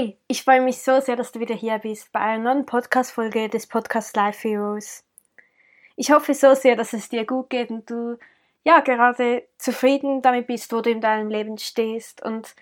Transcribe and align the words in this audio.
Hey, 0.00 0.16
ich 0.28 0.44
freue 0.44 0.62
mich 0.62 0.78
so 0.78 0.98
sehr, 1.02 1.14
dass 1.14 1.30
du 1.30 1.40
wieder 1.40 1.54
hier 1.54 1.76
bist 1.76 2.10
bei 2.10 2.20
einer 2.20 2.54
neuen 2.54 2.64
Podcast-Folge 2.64 3.50
des 3.50 3.66
Podcast 3.66 4.16
Life 4.16 4.48
Heroes. 4.48 5.04
Ich 5.94 6.10
hoffe 6.10 6.32
so 6.32 6.54
sehr, 6.54 6.74
dass 6.74 6.94
es 6.94 7.10
dir 7.10 7.26
gut 7.26 7.50
geht 7.50 7.68
und 7.68 7.90
du 7.90 8.18
ja 8.64 8.80
gerade 8.80 9.46
zufrieden 9.58 10.22
damit 10.22 10.46
bist, 10.46 10.72
wo 10.72 10.80
du 10.80 10.88
in 10.88 11.02
deinem 11.02 11.28
Leben 11.28 11.58
stehst. 11.58 12.22
Und 12.22 12.54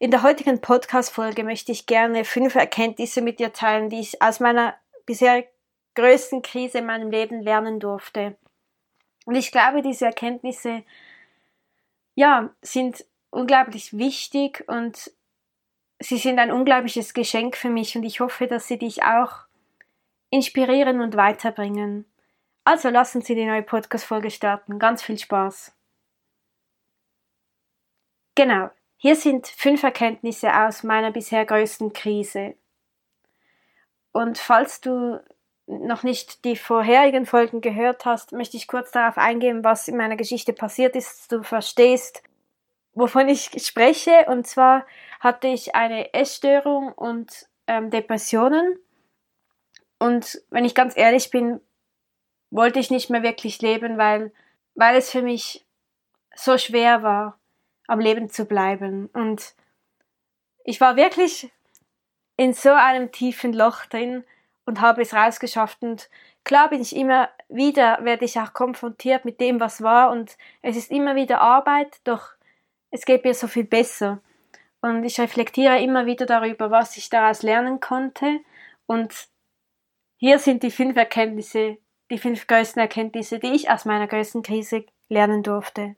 in 0.00 0.10
der 0.10 0.22
heutigen 0.22 0.60
Podcast-Folge 0.60 1.44
möchte 1.44 1.72
ich 1.72 1.86
gerne 1.86 2.26
fünf 2.26 2.56
Erkenntnisse 2.56 3.22
mit 3.22 3.38
dir 3.38 3.54
teilen, 3.54 3.88
die 3.88 4.00
ich 4.00 4.20
aus 4.20 4.38
meiner 4.40 4.74
bisher 5.06 5.46
größten 5.94 6.42
Krise 6.42 6.80
in 6.80 6.84
meinem 6.84 7.10
Leben 7.10 7.40
lernen 7.40 7.80
durfte. 7.80 8.36
Und 9.24 9.36
ich 9.36 9.50
glaube, 9.50 9.80
diese 9.80 10.04
Erkenntnisse 10.04 10.84
ja 12.16 12.50
sind 12.60 13.06
unglaublich 13.30 13.96
wichtig 13.96 14.62
und 14.66 15.10
sie 16.02 16.18
sind 16.18 16.38
ein 16.38 16.52
unglaubliches 16.52 17.14
Geschenk 17.14 17.56
für 17.56 17.70
mich 17.70 17.96
und 17.96 18.02
ich 18.04 18.20
hoffe, 18.20 18.46
dass 18.46 18.68
sie 18.68 18.78
dich 18.78 19.02
auch 19.02 19.46
inspirieren 20.30 21.00
und 21.00 21.16
weiterbringen. 21.16 22.06
Also 22.64 22.88
lassen 22.88 23.22
Sie 23.22 23.34
die 23.34 23.44
neue 23.44 23.62
Podcast-Folge 23.62 24.30
starten. 24.30 24.78
Ganz 24.78 25.02
viel 25.02 25.18
Spaß. 25.18 25.74
Genau, 28.34 28.70
hier 28.96 29.16
sind 29.16 29.48
fünf 29.48 29.82
Erkenntnisse 29.82 30.54
aus 30.54 30.84
meiner 30.84 31.10
bisher 31.10 31.44
größten 31.44 31.92
Krise. 31.92 32.54
Und 34.12 34.38
falls 34.38 34.80
du 34.80 35.20
noch 35.66 36.02
nicht 36.02 36.44
die 36.44 36.56
vorherigen 36.56 37.26
Folgen 37.26 37.60
gehört 37.60 38.04
hast, 38.04 38.32
möchte 38.32 38.56
ich 38.56 38.68
kurz 38.68 38.90
darauf 38.90 39.18
eingehen, 39.18 39.64
was 39.64 39.88
in 39.88 39.96
meiner 39.96 40.16
Geschichte 40.16 40.52
passiert 40.52 40.96
ist, 40.96 41.30
du 41.32 41.42
verstehst, 41.42 42.22
wovon 42.94 43.28
ich 43.28 43.50
spreche. 43.64 44.26
Und 44.28 44.46
zwar 44.46 44.86
hatte 45.20 45.48
ich 45.48 45.74
eine 45.74 46.14
Essstörung 46.14 46.92
und 46.92 47.48
ähm, 47.66 47.90
Depressionen. 47.90 48.78
Und 49.98 50.42
wenn 50.50 50.64
ich 50.64 50.74
ganz 50.74 50.96
ehrlich 50.96 51.30
bin, 51.30 51.60
wollte 52.50 52.78
ich 52.78 52.90
nicht 52.90 53.08
mehr 53.08 53.22
wirklich 53.22 53.62
leben, 53.62 53.98
weil, 53.98 54.32
weil 54.74 54.96
es 54.96 55.10
für 55.10 55.22
mich 55.22 55.64
so 56.34 56.58
schwer 56.58 57.02
war, 57.02 57.38
am 57.86 58.00
Leben 58.00 58.28
zu 58.28 58.44
bleiben. 58.44 59.06
Und 59.12 59.54
ich 60.64 60.80
war 60.80 60.96
wirklich 60.96 61.50
in 62.36 62.52
so 62.52 62.70
einem 62.70 63.12
tiefen 63.12 63.52
Loch 63.52 63.86
drin 63.86 64.24
und 64.66 64.80
habe 64.80 65.02
es 65.02 65.14
rausgeschafft. 65.14 65.82
Und 65.82 66.08
klar 66.44 66.70
bin 66.70 66.80
ich 66.80 66.94
immer 66.96 67.28
wieder, 67.48 67.98
werde 68.02 68.24
ich 68.24 68.38
auch 68.38 68.52
konfrontiert 68.52 69.24
mit 69.24 69.40
dem, 69.40 69.60
was 69.60 69.82
war. 69.82 70.10
Und 70.10 70.36
es 70.62 70.76
ist 70.76 70.90
immer 70.90 71.14
wieder 71.14 71.40
Arbeit, 71.40 72.00
doch 72.04 72.34
es 72.92 73.04
geht 73.04 73.24
mir 73.24 73.34
so 73.34 73.48
viel 73.48 73.64
besser. 73.64 74.20
Und 74.80 75.02
ich 75.04 75.18
reflektiere 75.18 75.82
immer 75.82 76.06
wieder 76.06 76.26
darüber, 76.26 76.70
was 76.70 76.96
ich 76.96 77.08
daraus 77.08 77.42
lernen 77.42 77.80
konnte. 77.80 78.40
Und 78.86 79.28
hier 80.18 80.38
sind 80.38 80.62
die 80.62 80.70
fünf 80.70 80.96
Erkenntnisse, 80.96 81.78
die 82.10 82.18
fünf 82.18 82.46
größten 82.46 82.80
Erkenntnisse, 82.80 83.38
die 83.38 83.52
ich 83.52 83.70
aus 83.70 83.84
meiner 83.84 84.06
größten 84.06 84.42
Krise 84.42 84.84
lernen 85.08 85.42
durfte. 85.42 85.96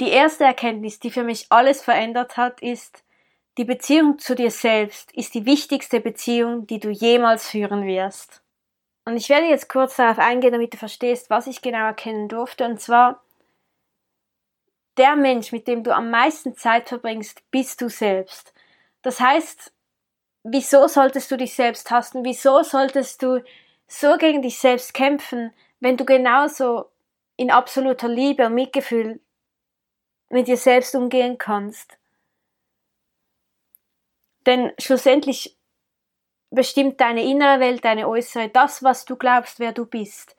Die 0.00 0.10
erste 0.10 0.44
Erkenntnis, 0.44 1.00
die 1.00 1.10
für 1.10 1.24
mich 1.24 1.46
alles 1.50 1.82
verändert 1.82 2.36
hat, 2.36 2.60
ist, 2.60 3.02
die 3.56 3.64
Beziehung 3.64 4.20
zu 4.20 4.36
dir 4.36 4.52
selbst 4.52 5.10
ist 5.16 5.34
die 5.34 5.44
wichtigste 5.44 6.00
Beziehung, 6.00 6.68
die 6.68 6.78
du 6.78 6.90
jemals 6.90 7.48
führen 7.48 7.84
wirst. 7.84 8.42
Und 9.04 9.16
ich 9.16 9.28
werde 9.28 9.46
jetzt 9.46 9.68
kurz 9.68 9.96
darauf 9.96 10.18
eingehen, 10.18 10.52
damit 10.52 10.74
du 10.74 10.76
verstehst, 10.76 11.30
was 11.30 11.48
ich 11.48 11.62
genau 11.62 11.86
erkennen 11.86 12.28
durfte. 12.28 12.66
Und 12.66 12.80
zwar, 12.80 13.20
der 14.98 15.16
Mensch, 15.16 15.52
mit 15.52 15.68
dem 15.68 15.82
du 15.84 15.94
am 15.94 16.10
meisten 16.10 16.56
Zeit 16.56 16.88
verbringst, 16.88 17.42
bist 17.50 17.80
du 17.80 17.88
selbst. 17.88 18.52
Das 19.02 19.20
heißt, 19.20 19.72
wieso 20.42 20.88
solltest 20.88 21.30
du 21.30 21.36
dich 21.36 21.54
selbst 21.54 21.90
hassen? 21.90 22.24
Wieso 22.24 22.62
solltest 22.62 23.22
du 23.22 23.42
so 23.86 24.16
gegen 24.18 24.42
dich 24.42 24.58
selbst 24.58 24.92
kämpfen, 24.94 25.52
wenn 25.80 25.96
du 25.96 26.04
genauso 26.04 26.86
in 27.36 27.50
absoluter 27.50 28.08
Liebe 28.08 28.46
und 28.46 28.54
Mitgefühl 28.54 29.20
mit 30.28 30.48
dir 30.48 30.56
selbst 30.56 30.94
umgehen 30.94 31.38
kannst? 31.38 31.96
Denn 34.46 34.72
schlussendlich 34.78 35.56
bestimmt 36.50 37.00
deine 37.00 37.22
innere 37.22 37.60
Welt, 37.60 37.84
deine 37.84 38.08
äußere, 38.08 38.48
das, 38.48 38.82
was 38.82 39.04
du 39.04 39.16
glaubst, 39.16 39.60
wer 39.60 39.72
du 39.72 39.84
bist. 39.86 40.36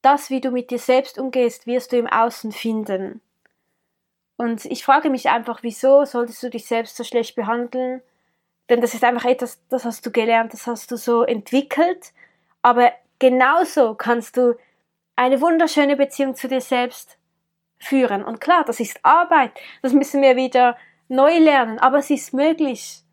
Das, 0.00 0.30
wie 0.30 0.40
du 0.40 0.50
mit 0.50 0.70
dir 0.70 0.78
selbst 0.78 1.18
umgehst, 1.18 1.66
wirst 1.66 1.92
du 1.92 1.98
im 1.98 2.06
Außen 2.06 2.50
finden. 2.50 3.20
Und 4.42 4.64
ich 4.64 4.84
frage 4.84 5.08
mich 5.08 5.28
einfach, 5.28 5.60
wieso 5.62 6.04
solltest 6.04 6.42
du 6.42 6.50
dich 6.50 6.66
selbst 6.66 6.96
so 6.96 7.04
schlecht 7.04 7.36
behandeln? 7.36 8.02
Denn 8.68 8.80
das 8.80 8.92
ist 8.92 9.04
einfach 9.04 9.24
etwas, 9.24 9.60
das 9.68 9.84
hast 9.84 10.04
du 10.04 10.10
gelernt, 10.10 10.52
das 10.52 10.66
hast 10.66 10.90
du 10.90 10.96
so 10.96 11.22
entwickelt. 11.22 12.12
Aber 12.60 12.90
genauso 13.20 13.94
kannst 13.94 14.36
du 14.36 14.56
eine 15.14 15.40
wunderschöne 15.40 15.94
Beziehung 15.94 16.34
zu 16.34 16.48
dir 16.48 16.60
selbst 16.60 17.18
führen. 17.78 18.24
Und 18.24 18.40
klar, 18.40 18.64
das 18.64 18.80
ist 18.80 18.98
Arbeit. 19.04 19.52
Das 19.80 19.92
müssen 19.92 20.20
wir 20.22 20.34
wieder 20.34 20.76
neu 21.06 21.38
lernen. 21.38 21.78
Aber 21.78 21.98
es 21.98 22.10
ist 22.10 22.34
möglich. 22.34 23.04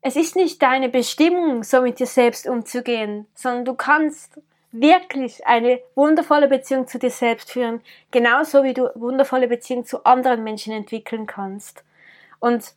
Es 0.00 0.16
ist 0.16 0.34
nicht 0.34 0.60
deine 0.60 0.88
Bestimmung, 0.88 1.62
so 1.62 1.80
mit 1.80 2.00
dir 2.00 2.08
selbst 2.08 2.48
umzugehen, 2.48 3.28
sondern 3.36 3.66
du 3.66 3.74
kannst 3.74 4.40
wirklich 4.72 5.46
eine 5.46 5.80
wundervolle 5.94 6.48
Beziehung 6.48 6.86
zu 6.86 6.98
dir 6.98 7.10
selbst 7.10 7.50
führen, 7.50 7.80
genauso 8.10 8.64
wie 8.64 8.74
du 8.74 8.90
wundervolle 8.94 9.48
Beziehungen 9.48 9.84
zu 9.84 10.04
anderen 10.04 10.44
Menschen 10.44 10.72
entwickeln 10.72 11.26
kannst. 11.26 11.84
Und 12.38 12.74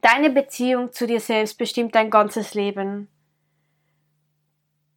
deine 0.00 0.30
Beziehung 0.30 0.92
zu 0.92 1.06
dir 1.06 1.20
selbst 1.20 1.58
bestimmt 1.58 1.94
dein 1.94 2.10
ganzes 2.10 2.54
Leben. 2.54 3.08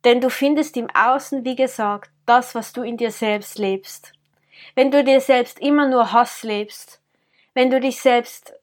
Denn 0.04 0.22
du 0.22 0.30
findest 0.30 0.78
im 0.78 0.88
Außen, 0.94 1.44
wie 1.46 1.56
gesagt, 1.56 2.12
das, 2.26 2.54
was 2.54 2.74
du 2.74 2.84
in 2.84 2.98
dir 2.98 3.12
selbst 3.12 3.58
lebst. 3.58 4.14
Wenn 4.76 4.92
du 4.92 5.04
dir 5.04 5.20
selbst 5.20 5.60
immer 5.60 5.88
nur 5.88 6.12
Hass 6.12 6.44
lebst, 6.44 7.02
wenn 7.54 7.72
du 7.72 7.80
dich 7.80 8.00
selbst 8.02 8.54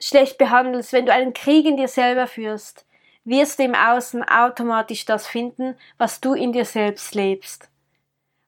schlecht 0.00 0.38
behandelst, 0.38 0.92
wenn 0.92 1.06
du 1.06 1.12
einen 1.12 1.32
Krieg 1.32 1.66
in 1.66 1.76
dir 1.76 1.88
selber 1.88 2.26
führst, 2.26 2.86
wirst 3.30 3.58
du 3.58 3.62
im 3.62 3.74
Außen 3.74 4.24
automatisch 4.24 5.04
das 5.04 5.26
finden, 5.26 5.76
was 5.96 6.20
du 6.20 6.34
in 6.34 6.52
dir 6.52 6.64
selbst 6.64 7.14
lebst. 7.14 7.70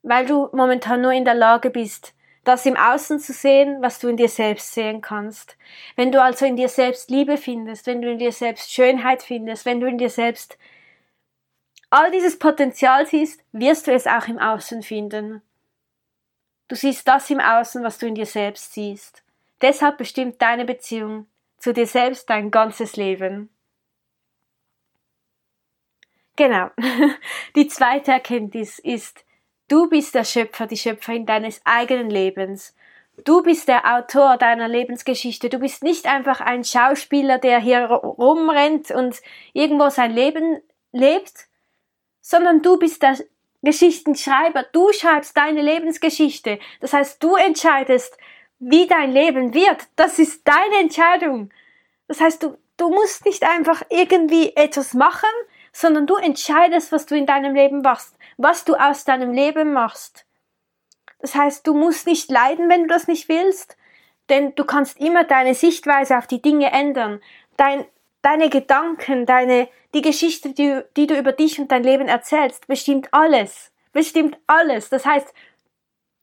Weil 0.02 0.26
du 0.26 0.48
momentan 0.52 1.00
nur 1.00 1.12
in 1.12 1.24
der 1.24 1.34
Lage 1.34 1.70
bist, 1.70 2.14
das 2.42 2.66
im 2.66 2.76
Außen 2.76 3.20
zu 3.20 3.32
sehen, 3.32 3.80
was 3.80 4.00
du 4.00 4.08
in 4.08 4.16
dir 4.16 4.28
selbst 4.28 4.74
sehen 4.74 5.00
kannst. 5.00 5.56
Wenn 5.94 6.10
du 6.10 6.20
also 6.20 6.44
in 6.44 6.56
dir 6.56 6.68
selbst 6.68 7.08
Liebe 7.10 7.36
findest, 7.36 7.86
wenn 7.86 8.02
du 8.02 8.10
in 8.10 8.18
dir 8.18 8.32
selbst 8.32 8.72
Schönheit 8.72 9.22
findest, 9.22 9.64
wenn 9.64 9.80
du 9.80 9.86
in 9.86 9.98
dir 9.98 10.10
selbst 10.10 10.58
all 11.90 12.10
dieses 12.10 12.38
Potenzial 12.38 13.06
siehst, 13.06 13.44
wirst 13.52 13.86
du 13.86 13.92
es 13.92 14.08
auch 14.08 14.26
im 14.26 14.40
Außen 14.40 14.82
finden. 14.82 15.42
Du 16.66 16.74
siehst 16.74 17.06
das 17.06 17.30
im 17.30 17.38
Außen, 17.38 17.84
was 17.84 17.98
du 17.98 18.06
in 18.06 18.16
dir 18.16 18.26
selbst 18.26 18.72
siehst. 18.72 19.22
Deshalb 19.60 19.98
bestimmt 19.98 20.42
deine 20.42 20.64
Beziehung 20.64 21.26
zu 21.58 21.72
dir 21.72 21.86
selbst 21.86 22.28
dein 22.28 22.50
ganzes 22.50 22.96
Leben. 22.96 23.51
Genau. 26.36 26.70
Die 27.56 27.68
zweite 27.68 28.12
Erkenntnis 28.12 28.78
ist, 28.78 29.24
du 29.68 29.88
bist 29.88 30.14
der 30.14 30.24
Schöpfer, 30.24 30.66
die 30.66 30.76
Schöpferin 30.76 31.26
deines 31.26 31.60
eigenen 31.64 32.10
Lebens. 32.10 32.74
Du 33.24 33.42
bist 33.42 33.68
der 33.68 33.96
Autor 33.96 34.38
deiner 34.38 34.68
Lebensgeschichte. 34.68 35.50
Du 35.50 35.58
bist 35.58 35.82
nicht 35.82 36.06
einfach 36.06 36.40
ein 36.40 36.64
Schauspieler, 36.64 37.38
der 37.38 37.60
hier 37.60 37.84
rumrennt 37.84 38.90
und 38.90 39.20
irgendwo 39.52 39.90
sein 39.90 40.12
Leben 40.12 40.60
lebt, 40.92 41.46
sondern 42.22 42.62
du 42.62 42.78
bist 42.78 43.02
der 43.02 43.18
Geschichtenschreiber. 43.62 44.64
Du 44.72 44.92
schreibst 44.92 45.36
deine 45.36 45.60
Lebensgeschichte. 45.60 46.58
Das 46.80 46.94
heißt, 46.94 47.22
du 47.22 47.36
entscheidest, 47.36 48.16
wie 48.58 48.86
dein 48.86 49.12
Leben 49.12 49.54
wird. 49.54 49.86
Das 49.96 50.18
ist 50.18 50.46
deine 50.48 50.80
Entscheidung. 50.80 51.50
Das 52.08 52.20
heißt, 52.20 52.42
du, 52.42 52.56
du 52.76 52.88
musst 52.88 53.26
nicht 53.26 53.42
einfach 53.42 53.82
irgendwie 53.90 54.56
etwas 54.56 54.94
machen, 54.94 55.28
sondern 55.72 56.06
du 56.06 56.16
entscheidest, 56.16 56.92
was 56.92 57.06
du 57.06 57.16
in 57.16 57.26
deinem 57.26 57.54
Leben 57.54 57.82
machst, 57.82 58.16
was 58.36 58.64
du 58.64 58.74
aus 58.74 59.04
deinem 59.04 59.32
Leben 59.32 59.72
machst. 59.72 60.26
Das 61.20 61.34
heißt, 61.34 61.66
du 61.66 61.74
musst 61.74 62.06
nicht 62.06 62.30
leiden, 62.30 62.68
wenn 62.68 62.82
du 62.82 62.88
das 62.88 63.08
nicht 63.08 63.28
willst, 63.28 63.76
Denn 64.28 64.54
du 64.54 64.64
kannst 64.64 65.00
immer 65.00 65.24
deine 65.24 65.54
Sichtweise 65.54 66.16
auf 66.16 66.26
die 66.26 66.40
Dinge 66.40 66.72
ändern. 66.72 67.20
Dein, 67.56 67.84
deine 68.22 68.48
Gedanken, 68.50 69.26
deine, 69.26 69.68
die 69.94 70.02
Geschichte, 70.02 70.54
die, 70.54 70.80
die 70.96 71.06
du 71.06 71.18
über 71.18 71.32
dich 71.32 71.58
und 71.58 71.70
dein 71.70 71.82
Leben 71.82 72.08
erzählst, 72.08 72.66
bestimmt 72.66 73.08
alles. 73.12 73.72
Bestimmt 73.92 74.38
alles. 74.46 74.88
Das 74.88 75.04
heißt, 75.04 75.34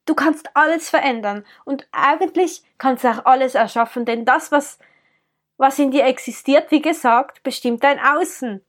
du 0.06 0.14
kannst 0.14 0.50
alles 0.56 0.90
verändern. 0.90 1.44
Und 1.64 1.86
eigentlich 1.92 2.62
kannst 2.78 3.04
du 3.04 3.08
auch 3.10 3.26
alles 3.26 3.54
erschaffen. 3.54 4.04
Denn 4.06 4.24
das, 4.24 4.50
was, 4.50 4.78
was 5.56 5.78
in 5.78 5.90
dir 5.90 6.04
existiert, 6.06 6.70
wie 6.70 6.82
gesagt, 6.82 7.42
bestimmt 7.42 7.84
dein 7.84 8.00
Außen. 8.00 8.64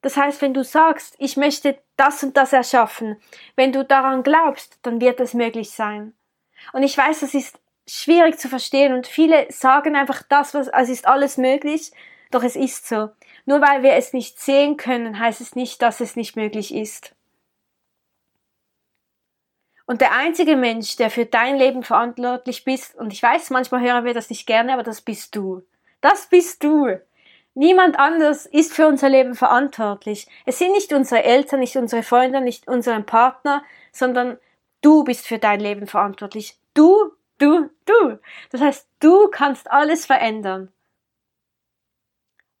Das 0.00 0.16
heißt, 0.16 0.42
wenn 0.42 0.54
du 0.54 0.62
sagst, 0.62 1.16
ich 1.18 1.36
möchte 1.36 1.78
das 1.96 2.22
und 2.22 2.36
das 2.36 2.52
erschaffen, 2.52 3.20
wenn 3.56 3.72
du 3.72 3.84
daran 3.84 4.22
glaubst, 4.22 4.78
dann 4.82 5.00
wird 5.00 5.18
es 5.20 5.34
möglich 5.34 5.70
sein. 5.70 6.14
Und 6.72 6.82
ich 6.82 6.96
weiß, 6.96 7.20
das 7.20 7.34
ist 7.34 7.58
schwierig 7.86 8.38
zu 8.38 8.48
verstehen 8.48 8.92
und 8.92 9.06
viele 9.06 9.50
sagen 9.50 9.96
einfach 9.96 10.22
das, 10.22 10.54
was, 10.54 10.68
es 10.68 10.88
ist 10.88 11.06
alles 11.06 11.36
möglich, 11.36 11.90
doch 12.30 12.42
es 12.42 12.54
ist 12.54 12.86
so. 12.86 13.08
Nur 13.46 13.60
weil 13.60 13.82
wir 13.82 13.94
es 13.94 14.12
nicht 14.12 14.38
sehen 14.38 14.76
können, 14.76 15.18
heißt 15.18 15.40
es 15.40 15.56
nicht, 15.56 15.80
dass 15.82 16.00
es 16.00 16.14
nicht 16.14 16.36
möglich 16.36 16.74
ist. 16.74 17.14
Und 19.86 20.02
der 20.02 20.12
einzige 20.12 20.54
Mensch, 20.54 20.96
der 20.96 21.10
für 21.10 21.24
dein 21.24 21.56
Leben 21.56 21.82
verantwortlich 21.82 22.64
bist, 22.64 22.94
und 22.94 23.10
ich 23.10 23.22
weiß, 23.22 23.48
manchmal 23.48 23.80
hören 23.80 24.04
wir 24.04 24.12
das 24.12 24.28
nicht 24.28 24.46
gerne, 24.46 24.74
aber 24.74 24.82
das 24.82 25.00
bist 25.00 25.34
du. 25.34 25.62
Das 26.02 26.26
bist 26.26 26.62
du. 26.62 27.00
Niemand 27.58 27.98
anders 27.98 28.46
ist 28.46 28.72
für 28.72 28.86
unser 28.86 29.08
Leben 29.08 29.34
verantwortlich. 29.34 30.28
Es 30.46 30.60
sind 30.60 30.70
nicht 30.70 30.92
unsere 30.92 31.24
Eltern, 31.24 31.58
nicht 31.58 31.74
unsere 31.74 32.04
Freunde, 32.04 32.40
nicht 32.40 32.68
unseren 32.68 33.04
Partner, 33.04 33.64
sondern 33.90 34.38
du 34.80 35.02
bist 35.02 35.26
für 35.26 35.40
dein 35.40 35.58
Leben 35.58 35.88
verantwortlich. 35.88 36.56
Du, 36.74 37.10
du, 37.38 37.68
du. 37.84 38.20
Das 38.52 38.60
heißt, 38.60 38.88
du 39.00 39.26
kannst 39.32 39.72
alles 39.72 40.06
verändern. 40.06 40.72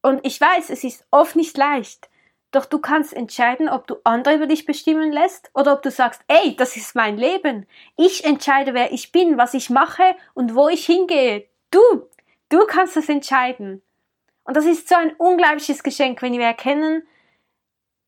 Und 0.02 0.26
ich 0.26 0.40
weiß, 0.40 0.68
es 0.68 0.82
ist 0.82 1.06
oft 1.12 1.36
nicht 1.36 1.56
leicht, 1.56 2.10
doch 2.50 2.64
du 2.64 2.80
kannst 2.80 3.14
entscheiden, 3.14 3.68
ob 3.68 3.86
du 3.86 3.98
andere 4.02 4.34
über 4.34 4.48
dich 4.48 4.64
bestimmen 4.64 5.12
lässt 5.12 5.52
oder 5.54 5.74
ob 5.74 5.82
du 5.82 5.92
sagst, 5.92 6.22
ey, 6.26 6.56
das 6.56 6.76
ist 6.76 6.96
mein 6.96 7.16
Leben. 7.16 7.68
Ich 7.96 8.24
entscheide, 8.24 8.74
wer 8.74 8.92
ich 8.92 9.12
bin, 9.12 9.38
was 9.38 9.54
ich 9.54 9.70
mache 9.70 10.16
und 10.34 10.56
wo 10.56 10.68
ich 10.68 10.84
hingehe. 10.86 11.46
Du, 11.70 12.08
du 12.48 12.66
kannst 12.66 12.96
das 12.96 13.08
entscheiden. 13.08 13.80
Und 14.48 14.56
das 14.56 14.64
ist 14.64 14.88
so 14.88 14.94
ein 14.94 15.14
unglaubliches 15.16 15.82
Geschenk, 15.82 16.22
wenn 16.22 16.32
wir 16.32 16.46
erkennen, 16.46 17.06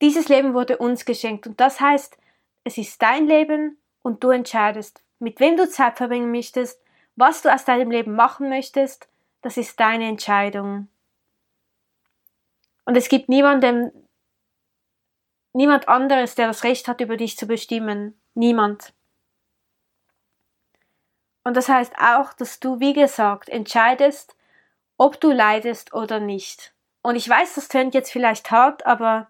dieses 0.01 0.31
Leben 0.31 0.55
wurde 0.55 0.79
uns 0.79 1.05
geschenkt. 1.05 1.47
Und 1.47 1.61
das 1.61 1.81
heißt, 1.81 2.17
es 2.65 2.79
ist 2.79 3.03
dein 3.03 3.27
Leben 3.27 3.77
und 4.01 4.25
du 4.25 4.31
entscheidest, 4.31 5.03
mit 5.19 5.39
wem 5.39 5.59
du 5.59 5.69
Zeit 5.69 5.99
verbringen 5.99 6.31
möchtest, 6.31 6.83
was 7.15 7.43
du 7.43 7.53
aus 7.53 7.67
deinem 7.67 7.91
Leben 7.91 8.15
machen 8.15 8.49
möchtest. 8.49 9.07
Das 9.43 9.59
ist 9.59 9.79
deine 9.81 10.09
Entscheidung. 10.09 10.89
Und 12.87 12.97
es 12.97 13.11
gibt 13.11 13.29
niemandem, 13.29 13.93
niemand 15.53 15.91
anderes, 15.91 16.37
der 16.37 16.47
das 16.47 16.65
Recht 16.65 16.89
hat, 16.89 17.03
über 17.03 17.19
dich 17.19 17.37
zu 17.37 17.47
bestimmen. 17.47 18.19
Niemand. 18.33 18.95
Und 21.45 21.55
das 21.59 21.69
heißt 21.69 21.93
auch, 21.99 22.33
dass 22.33 22.61
du, 22.61 22.81
wie 22.81 22.95
gesagt, 22.95 23.51
entscheidest, 23.51 24.35
ob 25.01 25.19
du 25.19 25.33
leidest 25.33 25.95
oder 25.95 26.21
nicht. 26.21 26.75
Und 27.01 27.17
ich 27.17 27.27
weiß, 27.27 27.55
das 27.55 27.69
tönt 27.69 27.95
jetzt 27.95 28.13
vielleicht 28.13 28.51
hart, 28.51 28.85
aber 28.85 29.29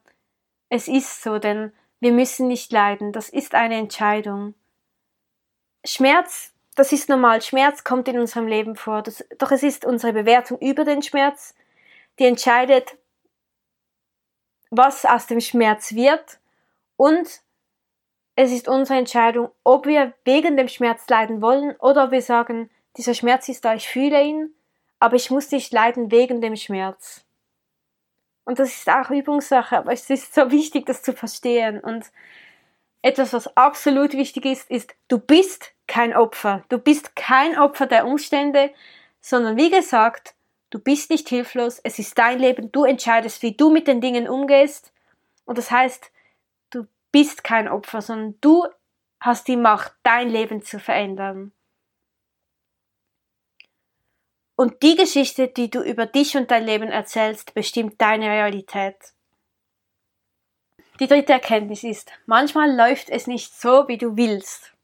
es 0.69 0.89
ist 0.89 1.23
so, 1.23 1.39
denn 1.39 1.73
wir 2.01 2.11
müssen 2.11 2.49
nicht 2.49 2.73
leiden. 2.73 3.13
Das 3.13 3.29
ist 3.29 3.55
eine 3.55 3.77
Entscheidung. 3.77 4.55
Schmerz, 5.85 6.53
das 6.75 6.91
ist 6.91 7.09
normal. 7.09 7.41
Schmerz 7.41 7.85
kommt 7.85 8.09
in 8.09 8.19
unserem 8.19 8.49
Leben 8.49 8.75
vor. 8.75 9.03
Das, 9.03 9.25
doch 9.39 9.53
es 9.53 9.63
ist 9.63 9.85
unsere 9.85 10.13
Bewertung 10.13 10.59
über 10.59 10.83
den 10.83 11.03
Schmerz, 11.03 11.55
die 12.19 12.25
entscheidet, 12.25 12.97
was 14.71 15.05
aus 15.05 15.29
dem 15.29 15.41
Schmerz 15.41 15.95
wird. 15.95 16.41
Und 16.97 17.43
es 18.35 18.51
ist 18.51 18.67
unsere 18.67 18.99
Entscheidung, 18.99 19.53
ob 19.63 19.87
wir 19.87 20.15
wegen 20.25 20.57
dem 20.57 20.67
Schmerz 20.67 21.09
leiden 21.09 21.41
wollen 21.41 21.77
oder 21.77 22.07
ob 22.07 22.11
wir 22.11 22.23
sagen, 22.23 22.71
dieser 22.97 23.15
Schmerz 23.15 23.49
ist 23.49 23.65
da, 23.65 23.77
ich 23.77 23.89
fühle 23.89 24.21
ihn 24.21 24.53
aber 25.01 25.17
ich 25.17 25.31
muss 25.31 25.51
nicht 25.51 25.73
leiden 25.73 26.11
wegen 26.11 26.41
dem 26.41 26.55
Schmerz. 26.55 27.25
Und 28.45 28.59
das 28.59 28.77
ist 28.77 28.89
auch 28.89 29.11
Übungssache, 29.11 29.79
aber 29.79 29.93
es 29.93 30.09
ist 30.11 30.35
so 30.35 30.51
wichtig, 30.51 30.87
das 30.87 31.03
zu 31.03 31.13
verstehen. 31.13 31.81
Und 31.81 32.11
etwas, 33.03 33.33
was 33.33 33.57
absolut 33.57 34.13
wichtig 34.13 34.45
ist, 34.45 34.71
ist, 34.71 34.95
du 35.09 35.19
bist 35.19 35.73
kein 35.87 36.15
Opfer. 36.15 36.65
Du 36.69 36.79
bist 36.79 37.17
kein 37.17 37.59
Opfer 37.59 37.87
der 37.87 38.07
Umstände, 38.07 38.71
sondern 39.21 39.57
wie 39.57 39.71
gesagt, 39.71 40.35
du 40.71 40.79
bist 40.79 41.11
nicht 41.11 41.29
hilflos. 41.29 41.81
Es 41.83 41.99
ist 41.99 42.19
dein 42.19 42.39
Leben. 42.39 42.71
Du 42.73 42.85
entscheidest, 42.85 43.43
wie 43.43 43.57
du 43.57 43.71
mit 43.71 43.89
den 43.89 44.01
Dingen 44.01 44.29
umgehst. 44.29 44.93
Und 45.47 45.57
das 45.59 45.71
heißt, 45.71 46.11
du 46.71 46.87
bist 47.11 47.43
kein 47.43 47.69
Opfer, 47.69 48.03
sondern 48.03 48.35
du 48.41 48.67
hast 49.21 49.49
die 49.49 49.57
Macht, 49.57 49.93
dein 50.03 50.29
Leben 50.29 50.63
zu 50.63 50.79
verändern. 50.79 51.53
Und 54.61 54.83
die 54.83 54.95
Geschichte, 54.95 55.49
die 55.49 55.71
du 55.71 55.81
über 55.81 56.05
dich 56.05 56.37
und 56.37 56.51
dein 56.51 56.67
Leben 56.67 56.91
erzählst, 56.91 57.55
bestimmt 57.55 57.99
deine 57.99 58.27
Realität. 58.27 58.95
Die 61.01 61.07
dritte 61.07 61.33
Erkenntnis 61.33 61.83
ist, 61.83 62.13
manchmal 62.27 62.71
läuft 62.71 63.09
es 63.09 63.27
nicht 63.27 63.55
so, 63.55 63.89
wie 63.89 63.97
du 63.97 64.19
willst. 64.19 64.75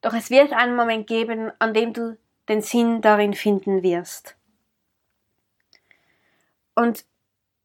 Doch 0.00 0.14
es 0.14 0.30
wird 0.30 0.52
einen 0.52 0.76
Moment 0.76 1.08
geben, 1.08 1.50
an 1.58 1.74
dem 1.74 1.92
du 1.92 2.16
den 2.48 2.62
Sinn 2.62 3.00
darin 3.00 3.34
finden 3.34 3.82
wirst. 3.82 4.36
Und 6.76 7.04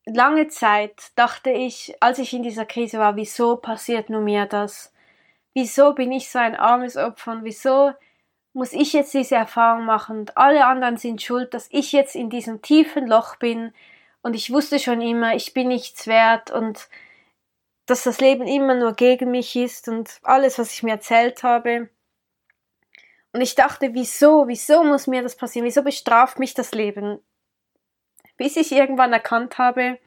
lange 0.07 0.47
Zeit 0.47 1.11
dachte 1.15 1.51
ich, 1.51 1.93
als 1.99 2.17
ich 2.17 2.33
in 2.33 2.41
dieser 2.41 2.65
Krise 2.65 2.97
war, 2.97 3.17
wieso 3.17 3.57
passiert 3.57 4.09
nur 4.09 4.21
mir 4.21 4.47
das? 4.47 4.91
Wieso 5.53 5.93
bin 5.93 6.11
ich 6.11 6.27
so 6.27 6.39
ein 6.39 6.55
armes 6.55 6.97
Opfer 6.97 7.33
und 7.33 7.43
wieso 7.43 7.93
muss 8.53 8.73
ich 8.73 8.93
jetzt 8.93 9.13
diese 9.13 9.35
Erfahrung 9.35 9.85
machen 9.85 10.19
und 10.19 10.37
alle 10.37 10.65
anderen 10.65 10.97
sind 10.97 11.21
schuld, 11.21 11.53
dass 11.53 11.67
ich 11.71 11.91
jetzt 11.91 12.15
in 12.15 12.29
diesem 12.29 12.61
tiefen 12.61 13.07
Loch 13.07 13.37
bin 13.37 13.73
und 14.21 14.35
ich 14.35 14.51
wusste 14.51 14.79
schon 14.79 15.01
immer, 15.01 15.35
ich 15.35 15.53
bin 15.53 15.69
nichts 15.69 16.07
wert 16.07 16.51
und 16.51 16.89
dass 17.85 18.03
das 18.03 18.19
Leben 18.21 18.47
immer 18.47 18.75
nur 18.75 18.93
gegen 18.93 19.31
mich 19.31 19.55
ist 19.55 19.87
und 19.87 20.19
alles, 20.23 20.59
was 20.59 20.73
ich 20.73 20.83
mir 20.83 20.91
erzählt 20.91 21.43
habe. 21.43 21.89
Und 23.33 23.41
ich 23.41 23.55
dachte, 23.55 23.93
wieso, 23.93 24.47
wieso 24.47 24.83
muss 24.83 25.07
mir 25.07 25.23
das 25.23 25.35
passieren? 25.35 25.65
Wieso 25.65 25.83
bestraft 25.83 26.37
mich 26.37 26.53
das 26.53 26.73
Leben? 26.73 27.19
Bis 28.37 28.57
ich 28.57 28.71
irgendwann 28.71 29.13
erkannt 29.13 29.57
habe, 29.57 29.97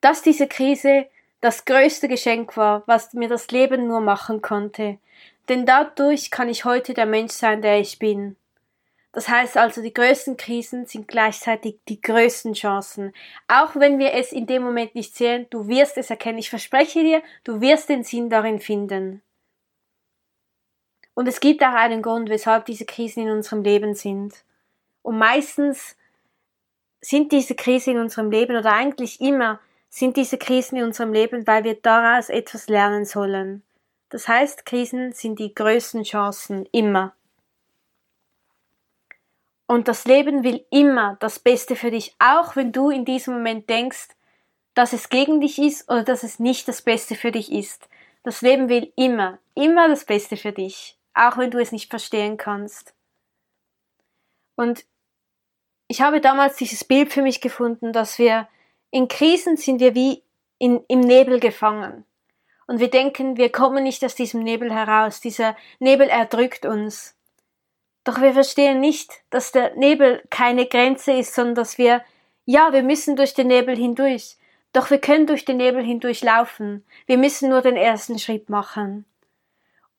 dass 0.00 0.22
diese 0.22 0.46
Krise 0.46 1.06
das 1.40 1.64
größte 1.64 2.08
Geschenk 2.08 2.56
war, 2.56 2.82
was 2.86 3.14
mir 3.14 3.28
das 3.28 3.50
Leben 3.50 3.86
nur 3.86 4.00
machen 4.00 4.42
konnte. 4.42 4.98
Denn 5.48 5.66
dadurch 5.66 6.30
kann 6.30 6.48
ich 6.48 6.64
heute 6.64 6.94
der 6.94 7.06
Mensch 7.06 7.32
sein, 7.32 7.62
der 7.62 7.80
ich 7.80 7.98
bin. 7.98 8.36
Das 9.12 9.28
heißt 9.28 9.56
also, 9.56 9.82
die 9.82 9.92
größten 9.92 10.36
Krisen 10.36 10.86
sind 10.86 11.08
gleichzeitig 11.08 11.80
die 11.88 12.00
größten 12.00 12.52
Chancen. 12.52 13.12
Auch 13.48 13.74
wenn 13.74 13.98
wir 13.98 14.14
es 14.14 14.30
in 14.30 14.46
dem 14.46 14.62
Moment 14.62 14.94
nicht 14.94 15.16
sehen, 15.16 15.46
du 15.50 15.66
wirst 15.66 15.96
es 15.96 16.10
erkennen. 16.10 16.38
Ich 16.38 16.50
verspreche 16.50 17.00
dir, 17.00 17.22
du 17.42 17.60
wirst 17.60 17.88
den 17.88 18.04
Sinn 18.04 18.30
darin 18.30 18.60
finden. 18.60 19.22
Und 21.14 21.26
es 21.26 21.40
gibt 21.40 21.62
auch 21.62 21.74
einen 21.74 22.02
Grund, 22.02 22.30
weshalb 22.30 22.66
diese 22.66 22.84
Krisen 22.84 23.24
in 23.24 23.30
unserem 23.30 23.64
Leben 23.64 23.94
sind. 23.94 24.44
Und 25.02 25.18
meistens 25.18 25.96
sind 27.00 27.32
diese 27.32 27.56
Krisen 27.56 27.96
in 27.96 28.02
unserem 28.02 28.30
Leben 28.30 28.56
oder 28.56 28.72
eigentlich 28.72 29.20
immer 29.20 29.58
sind 29.88 30.16
diese 30.16 30.38
Krisen 30.38 30.78
in 30.78 30.84
unserem 30.84 31.12
Leben, 31.12 31.46
weil 31.48 31.64
wir 31.64 31.74
daraus 31.74 32.28
etwas 32.28 32.68
lernen 32.68 33.04
sollen. 33.04 33.64
Das 34.10 34.26
heißt, 34.26 34.66
Krisen 34.66 35.12
sind 35.12 35.38
die 35.38 35.54
größten 35.54 36.02
Chancen 36.02 36.66
immer. 36.72 37.14
Und 39.66 39.86
das 39.86 40.04
Leben 40.04 40.42
will 40.42 40.66
immer 40.70 41.16
das 41.20 41.38
Beste 41.38 41.76
für 41.76 41.92
dich, 41.92 42.16
auch 42.18 42.56
wenn 42.56 42.72
du 42.72 42.90
in 42.90 43.04
diesem 43.04 43.34
Moment 43.34 43.70
denkst, 43.70 44.08
dass 44.74 44.92
es 44.92 45.08
gegen 45.08 45.40
dich 45.40 45.60
ist 45.60 45.88
oder 45.88 46.02
dass 46.02 46.24
es 46.24 46.40
nicht 46.40 46.66
das 46.66 46.82
Beste 46.82 47.14
für 47.14 47.30
dich 47.30 47.52
ist. 47.52 47.88
Das 48.24 48.42
Leben 48.42 48.68
will 48.68 48.92
immer, 48.96 49.38
immer 49.54 49.88
das 49.88 50.04
Beste 50.04 50.36
für 50.36 50.52
dich, 50.52 50.98
auch 51.14 51.38
wenn 51.38 51.52
du 51.52 51.58
es 51.58 51.70
nicht 51.70 51.88
verstehen 51.88 52.36
kannst. 52.36 52.94
Und 54.56 54.84
ich 55.86 56.02
habe 56.02 56.20
damals 56.20 56.56
dieses 56.56 56.82
Bild 56.82 57.12
für 57.12 57.22
mich 57.22 57.40
gefunden, 57.40 57.92
dass 57.92 58.18
wir 58.18 58.48
in 58.90 59.06
Krisen 59.06 59.56
sind 59.56 59.78
wir 59.80 59.94
wie 59.94 60.24
in, 60.58 60.84
im 60.88 61.00
Nebel 61.00 61.38
gefangen 61.38 62.04
und 62.70 62.78
wir 62.78 62.88
denken, 62.88 63.36
wir 63.36 63.50
kommen 63.50 63.82
nicht 63.82 64.04
aus 64.04 64.14
diesem 64.14 64.44
Nebel 64.44 64.72
heraus, 64.72 65.20
dieser 65.20 65.56
Nebel 65.80 66.08
erdrückt 66.08 66.64
uns. 66.64 67.16
Doch 68.04 68.20
wir 68.20 68.32
verstehen 68.32 68.78
nicht, 68.78 69.10
dass 69.30 69.50
der 69.50 69.74
Nebel 69.74 70.22
keine 70.30 70.66
Grenze 70.66 71.10
ist, 71.14 71.34
sondern 71.34 71.56
dass 71.56 71.78
wir, 71.78 72.00
ja, 72.44 72.72
wir 72.72 72.84
müssen 72.84 73.16
durch 73.16 73.34
den 73.34 73.48
Nebel 73.48 73.74
hindurch, 73.76 74.36
doch 74.72 74.88
wir 74.88 75.00
können 75.00 75.26
durch 75.26 75.44
den 75.44 75.56
Nebel 75.56 75.82
hindurch 75.82 76.22
laufen, 76.22 76.84
wir 77.06 77.18
müssen 77.18 77.50
nur 77.50 77.60
den 77.60 77.76
ersten 77.76 78.20
Schritt 78.20 78.48
machen. 78.48 79.04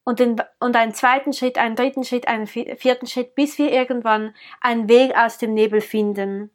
und, 0.05 0.21
den, 0.21 0.41
und 0.61 0.77
einen 0.77 0.93
zweiten 0.93 1.33
Schritt, 1.33 1.57
einen 1.57 1.75
dritten 1.75 2.05
Schritt, 2.05 2.29
einen 2.29 2.47
vierten 2.47 3.05
Schritt, 3.05 3.35
bis 3.35 3.57
wir 3.57 3.69
irgendwann 3.73 4.33
einen 4.61 4.87
Weg 4.87 5.13
aus 5.17 5.37
dem 5.37 5.53
Nebel 5.53 5.81
finden. 5.81 6.51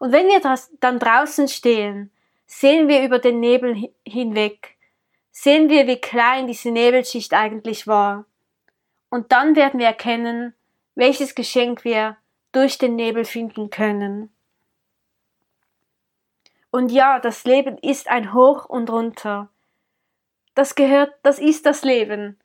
Und 0.00 0.10
wenn 0.10 0.26
wir 0.26 0.40
das, 0.40 0.72
dann 0.80 0.98
draußen 0.98 1.46
stehen, 1.46 2.10
sehen 2.46 2.88
wir 2.88 3.04
über 3.04 3.20
den 3.20 3.38
Nebel 3.38 3.90
hinweg, 4.04 4.71
sehen 5.32 5.68
wir, 5.68 5.86
wie 5.86 5.96
klein 5.96 6.46
diese 6.46 6.70
Nebelschicht 6.70 7.34
eigentlich 7.34 7.86
war. 7.86 8.26
Und 9.08 9.32
dann 9.32 9.56
werden 9.56 9.80
wir 9.80 9.86
erkennen, 9.86 10.54
welches 10.94 11.34
Geschenk 11.34 11.84
wir 11.84 12.16
durch 12.52 12.78
den 12.78 12.94
Nebel 12.96 13.24
finden 13.24 13.70
können. 13.70 14.30
Und 16.70 16.92
ja, 16.92 17.18
das 17.18 17.44
Leben 17.44 17.76
ist 17.78 18.08
ein 18.08 18.32
Hoch 18.32 18.66
und 18.66 18.88
runter. 18.90 19.48
Das 20.54 20.74
gehört, 20.74 21.12
das 21.22 21.38
ist 21.38 21.66
das 21.66 21.82
Leben. 21.82 22.38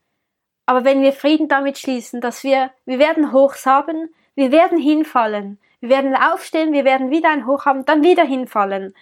Aber 0.65 0.83
wenn 0.83 1.01
wir 1.01 1.13
Frieden 1.13 1.47
damit 1.47 1.77
schließen, 1.77 2.19
dass 2.19 2.43
wir, 2.43 2.71
wir 2.85 2.99
werden 2.99 3.31
Hochs 3.31 3.65
haben, 3.65 4.13
wir 4.35 4.51
werden 4.51 4.77
hinfallen, 4.77 5.59
wir 5.79 5.89
werden 5.89 6.15
aufstehen, 6.15 6.73
wir 6.73 6.83
werden 6.83 7.09
wieder 7.09 7.29
ein 7.29 7.47
Hoch 7.47 7.65
haben, 7.65 7.85
dann 7.85 8.03
wieder 8.03 8.23
hinfallen. 8.23 8.93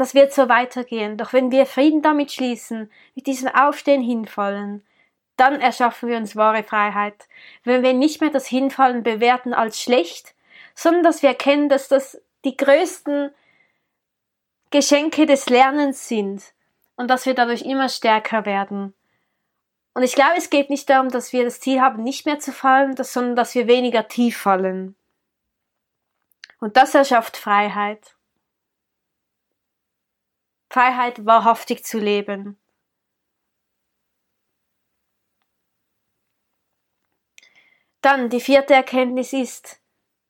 Das 0.00 0.14
wird 0.14 0.32
so 0.32 0.48
weitergehen. 0.48 1.18
Doch 1.18 1.34
wenn 1.34 1.50
wir 1.50 1.66
Frieden 1.66 2.00
damit 2.00 2.32
schließen, 2.32 2.90
mit 3.14 3.26
diesem 3.26 3.48
Aufstehen 3.48 4.00
hinfallen, 4.00 4.82
dann 5.36 5.60
erschaffen 5.60 6.08
wir 6.08 6.16
uns 6.16 6.36
wahre 6.36 6.62
Freiheit. 6.62 7.28
Wenn 7.64 7.82
wir 7.82 7.92
nicht 7.92 8.22
mehr 8.22 8.30
das 8.30 8.46
Hinfallen 8.46 9.02
bewerten 9.02 9.52
als 9.52 9.78
schlecht, 9.78 10.34
sondern 10.74 11.02
dass 11.02 11.20
wir 11.20 11.28
erkennen, 11.28 11.68
dass 11.68 11.88
das 11.88 12.18
die 12.46 12.56
größten 12.56 13.30
Geschenke 14.70 15.26
des 15.26 15.50
Lernens 15.50 16.08
sind 16.08 16.44
und 16.96 17.08
dass 17.08 17.26
wir 17.26 17.34
dadurch 17.34 17.60
immer 17.60 17.90
stärker 17.90 18.46
werden. 18.46 18.94
Und 19.92 20.02
ich 20.02 20.14
glaube, 20.14 20.38
es 20.38 20.48
geht 20.48 20.70
nicht 20.70 20.88
darum, 20.88 21.10
dass 21.10 21.34
wir 21.34 21.44
das 21.44 21.60
Ziel 21.60 21.82
haben, 21.82 22.02
nicht 22.02 22.24
mehr 22.24 22.38
zu 22.38 22.52
fallen, 22.52 22.96
sondern 22.96 23.36
dass 23.36 23.54
wir 23.54 23.66
weniger 23.66 24.08
tief 24.08 24.38
fallen. 24.38 24.96
Und 26.58 26.78
das 26.78 26.94
erschafft 26.94 27.36
Freiheit. 27.36 28.14
Freiheit, 30.70 31.26
wahrhaftig 31.26 31.84
zu 31.84 31.98
leben. 31.98 32.58
Dann 38.00 38.30
die 38.30 38.40
vierte 38.40 38.72
Erkenntnis 38.72 39.34
ist, 39.34 39.80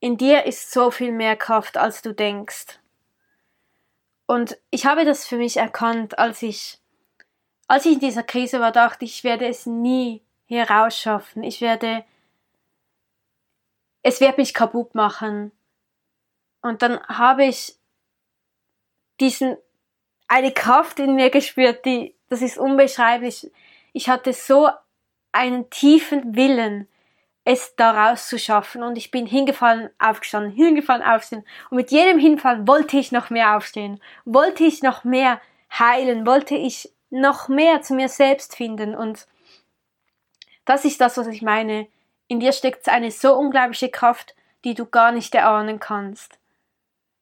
in 0.00 0.16
dir 0.16 0.44
ist 0.44 0.72
so 0.72 0.90
viel 0.90 1.12
mehr 1.12 1.36
Kraft, 1.36 1.76
als 1.76 2.02
du 2.02 2.12
denkst. 2.12 2.80
Und 4.26 4.58
ich 4.70 4.86
habe 4.86 5.04
das 5.04 5.26
für 5.26 5.36
mich 5.36 5.56
erkannt, 5.56 6.18
als 6.18 6.42
ich 6.42 6.80
als 7.70 7.86
ich 7.86 7.92
in 7.92 8.00
dieser 8.00 8.24
Krise 8.24 8.58
war, 8.58 8.72
dachte 8.72 9.04
ich, 9.04 9.22
werde 9.22 9.46
es 9.46 9.64
nie 9.64 10.24
hier 10.46 10.68
rausschaffen. 10.68 11.44
Ich 11.44 11.60
werde, 11.60 12.04
es 14.02 14.20
wird 14.20 14.38
mich 14.38 14.54
kaputt 14.54 14.96
machen. 14.96 15.52
Und 16.62 16.82
dann 16.82 17.00
habe 17.06 17.44
ich 17.44 17.76
diesen, 19.20 19.56
eine 20.30 20.52
Kraft 20.52 21.00
in 21.00 21.16
mir 21.16 21.28
gespürt, 21.28 21.84
die, 21.84 22.14
das 22.28 22.40
ist 22.40 22.56
unbeschreiblich. 22.56 23.50
Ich 23.92 24.08
hatte 24.08 24.32
so 24.32 24.70
einen 25.32 25.68
tiefen 25.70 26.36
Willen, 26.36 26.86
es 27.44 27.74
daraus 27.74 28.28
zu 28.28 28.38
schaffen. 28.38 28.84
Und 28.84 28.96
ich 28.96 29.10
bin 29.10 29.26
hingefallen, 29.26 29.90
aufgestanden, 29.98 30.52
hingefallen, 30.52 31.02
aufstehen. 31.02 31.44
Und 31.70 31.78
mit 31.78 31.90
jedem 31.90 32.20
Hinfallen 32.20 32.68
wollte 32.68 32.96
ich 32.96 33.10
noch 33.10 33.30
mehr 33.30 33.56
aufstehen, 33.56 34.00
wollte 34.24 34.62
ich 34.62 34.82
noch 34.82 35.02
mehr 35.02 35.40
heilen, 35.76 36.24
wollte 36.24 36.54
ich 36.54 36.92
noch 37.10 37.48
mehr 37.48 37.82
zu 37.82 37.94
mir 37.94 38.08
selbst 38.08 38.54
finden. 38.54 38.94
Und 38.94 39.26
das 40.64 40.84
ist 40.84 41.00
das, 41.00 41.16
was 41.16 41.26
ich 41.26 41.42
meine. 41.42 41.88
In 42.28 42.38
dir 42.38 42.52
steckt 42.52 42.88
eine 42.88 43.10
so 43.10 43.34
unglaubliche 43.34 43.88
Kraft, 43.88 44.36
die 44.64 44.74
du 44.74 44.86
gar 44.86 45.10
nicht 45.10 45.34
erahnen 45.34 45.80
kannst. 45.80 46.39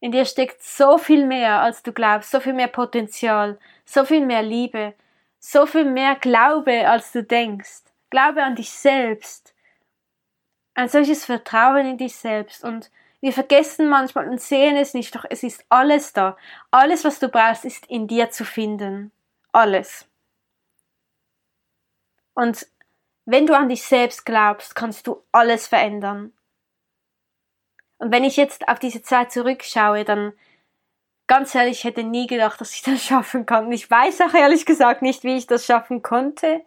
In 0.00 0.12
dir 0.12 0.24
steckt 0.24 0.62
so 0.62 0.98
viel 0.98 1.26
mehr, 1.26 1.60
als 1.60 1.82
du 1.82 1.92
glaubst, 1.92 2.30
so 2.30 2.40
viel 2.40 2.52
mehr 2.52 2.68
Potenzial, 2.68 3.58
so 3.84 4.04
viel 4.04 4.24
mehr 4.24 4.42
Liebe, 4.42 4.94
so 5.38 5.66
viel 5.66 5.84
mehr 5.84 6.14
Glaube, 6.14 6.88
als 6.88 7.12
du 7.12 7.22
denkst. 7.22 7.82
Glaube 8.10 8.42
an 8.42 8.54
dich 8.54 8.70
selbst. 8.70 9.54
Ein 10.74 10.88
solches 10.88 11.24
Vertrauen 11.24 11.86
in 11.86 11.98
dich 11.98 12.16
selbst. 12.16 12.64
Und 12.64 12.90
wir 13.20 13.32
vergessen 13.32 13.88
manchmal 13.88 14.28
und 14.28 14.40
sehen 14.40 14.76
es 14.76 14.94
nicht, 14.94 15.14
doch 15.14 15.24
es 15.28 15.42
ist 15.42 15.64
alles 15.68 16.12
da. 16.12 16.36
Alles, 16.70 17.04
was 17.04 17.18
du 17.18 17.28
brauchst, 17.28 17.64
ist 17.64 17.86
in 17.86 18.06
dir 18.06 18.30
zu 18.30 18.44
finden 18.44 19.10
alles. 19.52 20.06
Und 22.34 22.66
wenn 23.24 23.46
du 23.46 23.56
an 23.56 23.68
dich 23.68 23.82
selbst 23.82 24.24
glaubst, 24.24 24.74
kannst 24.74 25.06
du 25.06 25.22
alles 25.32 25.66
verändern. 25.66 26.32
Und 27.98 28.12
wenn 28.12 28.24
ich 28.24 28.36
jetzt 28.36 28.68
auf 28.68 28.78
diese 28.78 29.02
Zeit 29.02 29.32
zurückschaue, 29.32 30.04
dann 30.04 30.32
ganz 31.26 31.54
ehrlich, 31.54 31.78
ich 31.78 31.84
hätte 31.84 32.04
nie 32.04 32.26
gedacht, 32.26 32.60
dass 32.60 32.74
ich 32.74 32.82
das 32.82 33.04
schaffen 33.04 33.46
kann. 33.46 33.70
Ich 33.72 33.90
weiß 33.90 34.20
auch 34.22 34.34
ehrlich 34.34 34.66
gesagt 34.66 35.02
nicht, 35.02 35.24
wie 35.24 35.36
ich 35.36 35.46
das 35.46 35.66
schaffen 35.66 36.02
konnte, 36.02 36.62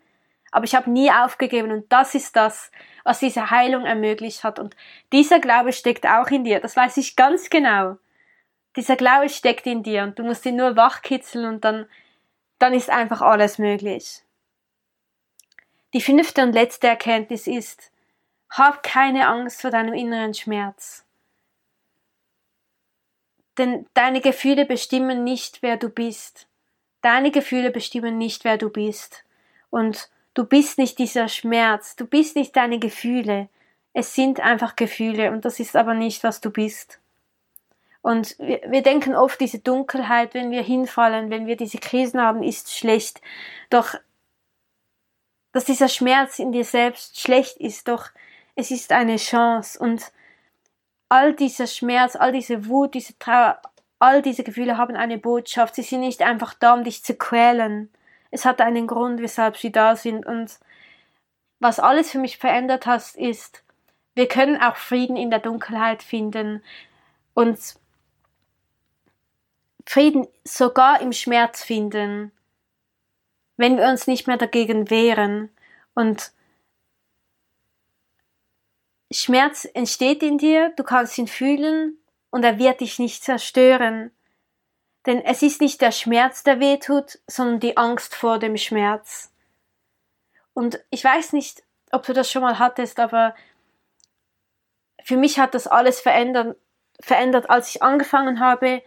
aber 0.51 0.65
ich 0.65 0.75
habe 0.75 0.91
nie 0.91 1.09
aufgegeben 1.09 1.71
und 1.71 1.91
das 1.91 2.13
ist 2.13 2.35
das, 2.35 2.71
was 3.03 3.19
diese 3.19 3.49
Heilung 3.51 3.85
ermöglicht 3.85 4.43
hat. 4.43 4.59
Und 4.59 4.75
dieser 5.11 5.39
Glaube 5.39 5.73
steckt 5.73 6.05
auch 6.05 6.27
in 6.27 6.43
dir, 6.43 6.59
das 6.59 6.75
weiß 6.75 6.97
ich 6.97 7.15
ganz 7.15 7.49
genau. 7.49 7.97
Dieser 8.75 8.95
Glaube 8.95 9.29
steckt 9.29 9.65
in 9.65 9.83
dir 9.83 10.03
und 10.03 10.19
du 10.19 10.23
musst 10.23 10.45
ihn 10.45 10.55
nur 10.55 10.75
wachkitzeln 10.75 11.45
und 11.45 11.65
dann 11.65 11.87
dann 12.61 12.73
ist 12.73 12.91
einfach 12.91 13.21
alles 13.21 13.57
möglich. 13.57 14.21
Die 15.93 16.01
fünfte 16.01 16.43
und 16.43 16.53
letzte 16.53 16.87
Erkenntnis 16.87 17.47
ist, 17.47 17.91
hab 18.51 18.83
keine 18.83 19.27
Angst 19.27 19.61
vor 19.61 19.71
deinem 19.71 19.93
inneren 19.93 20.33
Schmerz. 20.33 21.03
Denn 23.61 23.85
deine 23.93 24.21
Gefühle 24.21 24.65
bestimmen 24.65 25.23
nicht, 25.23 25.61
wer 25.61 25.77
du 25.77 25.89
bist. 25.89 26.47
Deine 27.03 27.29
Gefühle 27.29 27.69
bestimmen 27.69 28.17
nicht, 28.17 28.43
wer 28.43 28.57
du 28.57 28.71
bist. 28.71 29.23
Und 29.69 30.09
du 30.33 30.45
bist 30.45 30.79
nicht 30.79 30.97
dieser 30.97 31.27
Schmerz, 31.27 31.95
du 31.95 32.07
bist 32.07 32.35
nicht 32.35 32.55
deine 32.55 32.79
Gefühle. 32.79 33.49
Es 33.93 34.15
sind 34.15 34.39
einfach 34.39 34.75
Gefühle 34.75 35.29
und 35.29 35.45
das 35.45 35.59
ist 35.59 35.75
aber 35.75 35.93
nicht, 35.93 36.23
was 36.23 36.41
du 36.41 36.49
bist. 36.49 36.99
Und 38.01 38.35
wir, 38.39 38.61
wir 38.67 38.81
denken 38.81 39.13
oft, 39.13 39.39
diese 39.39 39.59
Dunkelheit, 39.59 40.33
wenn 40.33 40.49
wir 40.49 40.63
hinfallen, 40.63 41.29
wenn 41.29 41.45
wir 41.45 41.55
diese 41.55 41.77
Krisen 41.77 42.19
haben, 42.19 42.41
ist 42.41 42.75
schlecht. 42.75 43.21
Doch, 43.69 43.93
dass 45.51 45.65
dieser 45.65 45.87
Schmerz 45.87 46.39
in 46.39 46.51
dir 46.51 46.65
selbst 46.65 47.19
schlecht 47.19 47.57
ist, 47.57 47.87
doch 47.87 48.07
es 48.55 48.71
ist 48.71 48.91
eine 48.91 49.17
Chance. 49.17 49.77
Und 49.77 50.11
all 51.11 51.33
dieser 51.33 51.67
Schmerz, 51.67 52.15
all 52.15 52.31
diese 52.31 52.67
Wut, 52.67 52.93
diese 52.93 53.19
Trauer, 53.19 53.61
all 53.99 54.21
diese 54.21 54.45
Gefühle 54.45 54.77
haben 54.77 54.95
eine 54.95 55.17
Botschaft. 55.17 55.75
Sie 55.75 55.81
sind 55.81 55.99
nicht 55.99 56.21
einfach 56.21 56.53
da, 56.53 56.73
um 56.73 56.85
dich 56.85 57.03
zu 57.03 57.15
quälen. 57.15 57.89
Es 58.31 58.45
hat 58.45 58.61
einen 58.61 58.87
Grund, 58.87 59.21
weshalb 59.21 59.57
sie 59.57 59.73
da 59.73 59.97
sind. 59.97 60.25
Und 60.25 60.57
was 61.59 61.81
alles 61.81 62.11
für 62.11 62.17
mich 62.17 62.37
verändert 62.37 62.85
hat, 62.85 63.15
ist, 63.15 63.61
wir 64.15 64.29
können 64.29 64.61
auch 64.61 64.77
Frieden 64.77 65.17
in 65.17 65.29
der 65.29 65.39
Dunkelheit 65.39 66.01
finden. 66.01 66.63
Und 67.33 67.59
Frieden 69.85 70.29
sogar 70.45 71.01
im 71.01 71.11
Schmerz 71.11 71.61
finden, 71.61 72.31
wenn 73.57 73.75
wir 73.75 73.89
uns 73.89 74.07
nicht 74.07 74.27
mehr 74.27 74.37
dagegen 74.37 74.89
wehren. 74.89 75.49
Und 75.93 76.31
Schmerz 79.13 79.67
entsteht 79.73 80.23
in 80.23 80.37
dir, 80.37 80.71
du 80.75 80.83
kannst 80.83 81.17
ihn 81.17 81.27
fühlen 81.27 81.97
und 82.29 82.43
er 82.43 82.57
wird 82.57 82.81
dich 82.81 82.97
nicht 82.97 83.23
zerstören. 83.23 84.11
Denn 85.05 85.21
es 85.21 85.41
ist 85.41 85.61
nicht 85.61 85.81
der 85.81 85.91
Schmerz, 85.91 86.43
der 86.43 86.59
weh 86.59 86.77
tut, 86.77 87.19
sondern 87.27 87.59
die 87.59 87.77
Angst 87.77 88.15
vor 88.15 88.39
dem 88.39 88.57
Schmerz. 88.57 89.33
Und 90.53 90.79
ich 90.91 91.03
weiß 91.03 91.33
nicht, 91.33 91.63
ob 91.91 92.05
du 92.05 92.13
das 92.13 92.31
schon 92.31 92.41
mal 92.41 92.59
hattest, 92.59 92.99
aber 92.99 93.35
für 95.03 95.17
mich 95.17 95.39
hat 95.39 95.55
das 95.55 95.67
alles 95.67 95.99
verändert, 95.99 96.55
verändert, 96.99 97.49
als 97.49 97.69
ich 97.69 97.81
angefangen 97.81 98.39
habe, 98.39 98.83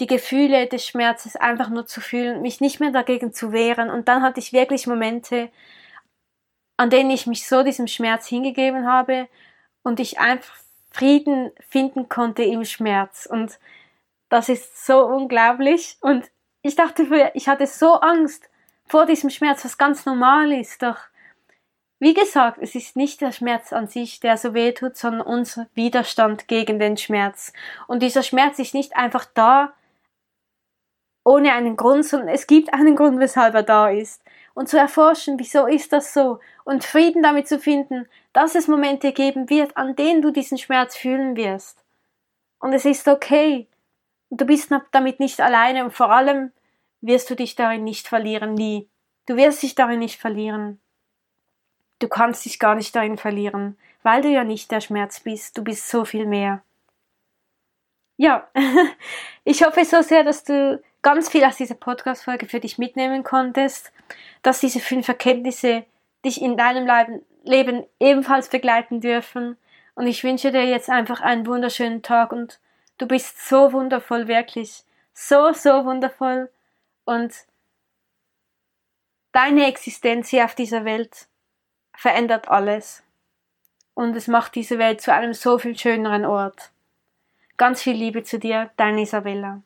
die 0.00 0.06
Gefühle 0.06 0.68
des 0.68 0.86
Schmerzes 0.86 1.34
einfach 1.34 1.70
nur 1.70 1.86
zu 1.86 2.00
fühlen, 2.00 2.42
mich 2.42 2.60
nicht 2.60 2.78
mehr 2.78 2.90
dagegen 2.90 3.32
zu 3.32 3.52
wehren. 3.52 3.90
Und 3.90 4.06
dann 4.06 4.22
hatte 4.22 4.38
ich 4.38 4.52
wirklich 4.52 4.86
Momente, 4.86 5.50
an 6.76 6.90
denen 6.90 7.10
ich 7.10 7.26
mich 7.26 7.48
so 7.48 7.64
diesem 7.64 7.88
Schmerz 7.88 8.26
hingegeben 8.28 8.86
habe 8.86 9.28
und 9.82 10.00
ich 10.00 10.18
einfach 10.18 10.54
Frieden 10.90 11.52
finden 11.68 12.08
konnte 12.08 12.42
im 12.42 12.64
Schmerz. 12.64 13.26
Und 13.26 13.58
das 14.28 14.48
ist 14.48 14.86
so 14.86 15.04
unglaublich. 15.06 15.96
Und 16.00 16.30
ich 16.62 16.76
dachte 16.76 17.06
früher, 17.06 17.30
ich 17.34 17.48
hatte 17.48 17.66
so 17.66 17.94
Angst 17.94 18.48
vor 18.86 19.06
diesem 19.06 19.30
Schmerz, 19.30 19.64
was 19.64 19.78
ganz 19.78 20.06
normal 20.06 20.52
ist. 20.52 20.82
Doch, 20.82 20.98
wie 21.98 22.14
gesagt, 22.14 22.58
es 22.60 22.74
ist 22.74 22.96
nicht 22.96 23.20
der 23.20 23.32
Schmerz 23.32 23.72
an 23.72 23.88
sich, 23.88 24.20
der 24.20 24.36
so 24.36 24.54
weh 24.54 24.72
tut, 24.72 24.96
sondern 24.96 25.22
unser 25.22 25.66
Widerstand 25.74 26.48
gegen 26.48 26.78
den 26.78 26.96
Schmerz. 26.96 27.52
Und 27.86 28.02
dieser 28.02 28.22
Schmerz 28.22 28.58
ist 28.58 28.74
nicht 28.74 28.96
einfach 28.96 29.24
da, 29.24 29.72
ohne 31.24 31.52
einen 31.52 31.76
Grund, 31.76 32.06
sondern 32.06 32.28
es 32.28 32.46
gibt 32.46 32.72
einen 32.72 32.96
Grund, 32.96 33.20
weshalb 33.20 33.54
er 33.54 33.62
da 33.62 33.90
ist. 33.90 34.22
und 34.54 34.68
zu 34.68 34.76
erforschen, 34.76 35.38
wieso 35.38 35.66
ist 35.66 35.92
das 35.92 36.12
so 36.12 36.40
und 36.64 36.82
Frieden 36.82 37.22
damit 37.22 37.46
zu 37.46 37.60
finden, 37.60 38.08
dass 38.38 38.54
es 38.54 38.68
Momente 38.68 39.10
geben 39.10 39.50
wird, 39.50 39.76
an 39.76 39.96
denen 39.96 40.22
du 40.22 40.30
diesen 40.30 40.58
Schmerz 40.58 40.96
fühlen 40.96 41.34
wirst. 41.34 41.82
Und 42.60 42.72
es 42.72 42.84
ist 42.84 43.08
okay. 43.08 43.66
Du 44.30 44.46
bist 44.46 44.72
damit 44.92 45.18
nicht 45.18 45.40
alleine 45.40 45.84
und 45.84 45.90
vor 45.90 46.12
allem 46.12 46.52
wirst 47.00 47.28
du 47.30 47.34
dich 47.34 47.56
darin 47.56 47.82
nicht 47.82 48.06
verlieren, 48.06 48.54
nie. 48.54 48.88
Du 49.26 49.34
wirst 49.34 49.64
dich 49.64 49.74
darin 49.74 49.98
nicht 49.98 50.20
verlieren. 50.20 50.80
Du 51.98 52.06
kannst 52.06 52.44
dich 52.44 52.60
gar 52.60 52.76
nicht 52.76 52.94
darin 52.94 53.18
verlieren, 53.18 53.76
weil 54.04 54.22
du 54.22 54.28
ja 54.28 54.44
nicht 54.44 54.70
der 54.70 54.82
Schmerz 54.82 55.18
bist, 55.18 55.58
du 55.58 55.64
bist 55.64 55.88
so 55.88 56.04
viel 56.04 56.24
mehr. 56.24 56.62
Ja, 58.18 58.46
ich 59.42 59.64
hoffe 59.64 59.84
so 59.84 60.00
sehr, 60.00 60.22
dass 60.22 60.44
du 60.44 60.80
ganz 61.02 61.28
viel 61.28 61.42
aus 61.42 61.56
dieser 61.56 61.74
Podcast-Folge 61.74 62.46
für 62.46 62.60
dich 62.60 62.78
mitnehmen 62.78 63.24
konntest, 63.24 63.90
dass 64.42 64.60
diese 64.60 64.78
fünf 64.78 65.08
Erkenntnisse 65.08 65.86
dich 66.24 66.40
in 66.40 66.56
deinem 66.56 66.86
Leben 67.42 67.84
ebenfalls 68.00 68.48
begleiten 68.48 69.00
dürfen. 69.00 69.56
Und 69.94 70.06
ich 70.06 70.22
wünsche 70.24 70.52
dir 70.52 70.64
jetzt 70.64 70.90
einfach 70.90 71.20
einen 71.20 71.46
wunderschönen 71.46 72.02
Tag 72.02 72.32
und 72.32 72.60
du 72.98 73.06
bist 73.06 73.48
so 73.48 73.72
wundervoll, 73.72 74.28
wirklich. 74.28 74.84
So, 75.12 75.52
so 75.52 75.84
wundervoll. 75.84 76.50
Und 77.04 77.34
deine 79.32 79.66
Existenz 79.66 80.28
hier 80.28 80.44
auf 80.44 80.54
dieser 80.54 80.84
Welt 80.84 81.26
verändert 81.94 82.48
alles. 82.48 83.02
Und 83.94 84.14
es 84.14 84.28
macht 84.28 84.54
diese 84.54 84.78
Welt 84.78 85.00
zu 85.00 85.12
einem 85.12 85.34
so 85.34 85.58
viel 85.58 85.76
schöneren 85.76 86.24
Ort. 86.24 86.70
Ganz 87.56 87.82
viel 87.82 87.96
Liebe 87.96 88.22
zu 88.22 88.38
dir, 88.38 88.70
deine 88.76 89.02
Isabella. 89.02 89.62